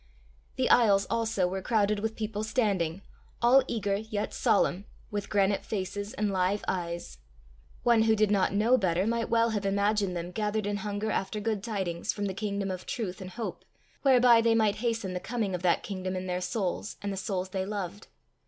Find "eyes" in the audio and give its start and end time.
6.67-7.19